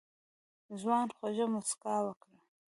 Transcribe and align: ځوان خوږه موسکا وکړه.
ځوان 0.81 1.07
خوږه 1.15 1.45
موسکا 1.53 1.95
وکړه. 2.05 2.39